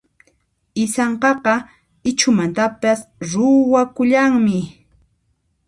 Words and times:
Isankaqa 0.83 1.53
Ichhumantapis 2.09 2.99
ruwakullanmi. 3.29 4.59